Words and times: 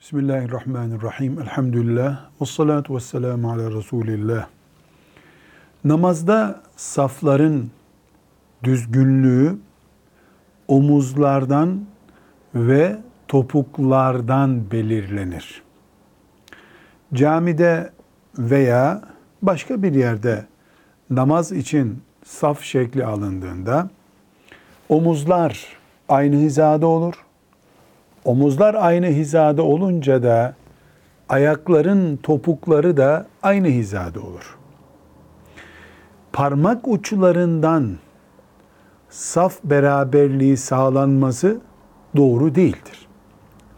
Bismillahirrahmanirrahim. 0.00 1.40
Elhamdülillah. 1.40 2.20
Ve 2.40 2.46
salatu 2.46 2.94
ve 2.94 3.00
selamu 3.00 3.52
ala 3.52 3.70
Resulillah. 3.70 4.46
Namazda 5.84 6.62
safların 6.76 7.70
düzgünlüğü 8.64 9.58
omuzlardan 10.68 11.84
ve 12.54 12.96
topuklardan 13.28 14.70
belirlenir. 14.70 15.62
Camide 17.14 17.92
veya 18.38 19.02
başka 19.42 19.82
bir 19.82 19.94
yerde 19.94 20.46
namaz 21.10 21.52
için 21.52 22.02
saf 22.24 22.62
şekli 22.62 23.04
alındığında 23.04 23.90
omuzlar 24.88 25.66
aynı 26.08 26.36
hizada 26.36 26.86
olur 26.86 27.14
Omuzlar 28.24 28.74
aynı 28.74 29.06
hizada 29.06 29.62
olunca 29.62 30.22
da 30.22 30.54
ayakların 31.28 32.16
topukları 32.16 32.96
da 32.96 33.26
aynı 33.42 33.66
hizada 33.66 34.20
olur. 34.20 34.58
Parmak 36.32 36.88
uçlarından 36.88 37.96
saf 39.08 39.64
beraberliği 39.64 40.56
sağlanması 40.56 41.60
doğru 42.16 42.54
değildir. 42.54 43.08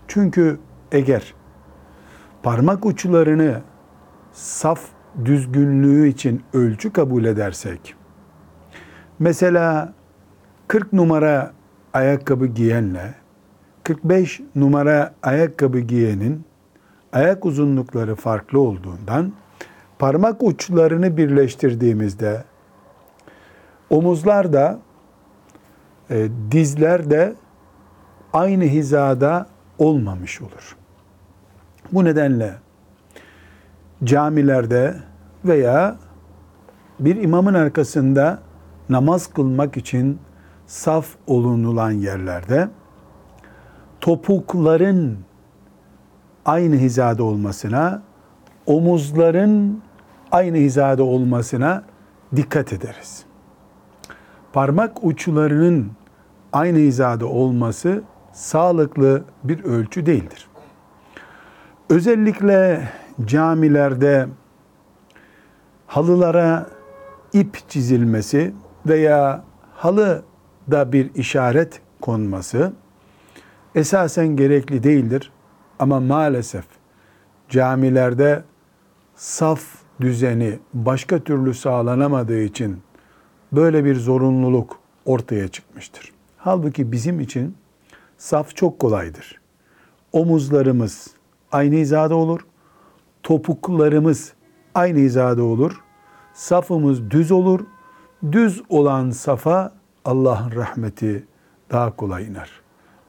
Çünkü 0.09 0.59
eğer 0.93 1.35
parmak 2.43 2.87
uçlarını 2.87 3.61
saf 4.33 4.81
düzgünlüğü 5.25 6.09
için 6.09 6.43
ölçü 6.53 6.93
kabul 6.93 7.25
edersek, 7.25 7.95
mesela 9.19 9.93
40 10.69 10.93
numara 10.93 11.53
ayakkabı 11.93 12.47
giyenle 12.47 13.22
45 13.85 14.41
numara 14.57 15.15
ayakkabı 15.23 15.79
giyenin 15.79 16.45
ayak 17.13 17.47
uzunlukları 17.47 18.15
farklı 18.15 18.61
olduğundan 18.61 19.33
parmak 19.99 20.43
uçlarını 20.43 21.17
birleştirdiğimizde 21.17 22.45
omuzlar 23.91 24.53
da 24.53 24.79
e, 26.11 26.29
dizler 26.51 27.11
de 27.11 27.35
aynı 28.33 28.65
hizada 28.65 29.47
olmamış 29.79 30.43
olur. 30.43 30.77
Bu 31.93 32.05
nedenle 32.05 32.55
camilerde 34.05 34.95
veya 35.45 35.97
bir 37.01 37.17
imamın 37.17 37.55
arkasında 37.55 38.39
namaz 38.89 39.27
kılmak 39.27 39.77
için 39.77 40.19
saf 40.67 41.07
olunulan 41.27 41.91
yerlerde 41.91 42.69
topukların 44.03 45.19
aynı 46.45 46.77
hizada 46.77 47.25
olmasına, 47.25 48.03
omuzların 48.67 49.83
aynı 50.31 50.57
hizada 50.57 51.03
olmasına 51.03 51.85
dikkat 52.37 52.73
ederiz. 52.73 53.25
Parmak 54.53 55.05
uçlarının 55.05 55.93
aynı 56.53 56.79
hizada 56.79 57.27
olması 57.27 58.03
sağlıklı 58.33 59.25
bir 59.45 59.65
ölçü 59.65 60.07
değildir. 60.07 60.49
Özellikle 61.91 62.89
camilerde 63.25 64.29
halılara 65.87 66.67
ip 67.33 67.59
çizilmesi 67.69 68.55
veya 68.87 69.45
halıda 69.75 70.93
bir 70.93 71.15
işaret 71.15 71.81
konması 72.01 72.73
esasen 73.75 74.29
gerekli 74.29 74.83
değildir. 74.83 75.33
Ama 75.79 76.01
maalesef 76.01 76.65
camilerde 77.49 78.43
saf 79.15 79.63
düzeni 80.01 80.59
başka 80.75 81.19
türlü 81.19 81.55
sağlanamadığı 81.55 82.43
için 82.43 82.81
böyle 83.53 83.85
bir 83.85 83.97
zorunluluk 83.97 84.79
ortaya 85.05 85.49
çıkmıştır. 85.49 86.13
Halbuki 86.37 86.93
bizim 86.93 87.21
için 87.21 87.57
saf 88.19 88.57
çok 88.57 88.79
kolaydır. 88.79 89.41
Omuzlarımız 90.13 91.11
aynı 91.53 91.75
hizada 91.75 92.15
olur. 92.15 92.41
Topuklarımız 93.23 94.33
aynı 94.75 94.99
hizada 94.99 95.43
olur. 95.43 95.81
Safımız 96.35 97.11
düz 97.11 97.33
olur. 97.33 97.61
Düz 98.33 98.63
olan 98.69 99.11
safa 99.11 99.73
Allah'ın 100.05 100.53
rahmeti 100.53 101.27
daha 101.71 101.97
kolay 101.97 102.27
iner. 102.27 102.62